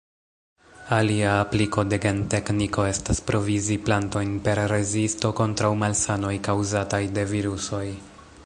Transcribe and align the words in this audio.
Alia 0.95 1.33
apliko 1.41 1.83
de 1.89 1.99
gentekniko 2.05 2.87
estas 2.93 3.21
provizi 3.29 3.77
plantojn 3.89 4.33
per 4.47 4.65
rezisto 4.75 5.33
kontraŭ 5.41 5.71
malsanoj 5.85 6.37
kaŭzataj 6.49 7.03
de 7.19 7.29
virusoj. 7.35 7.85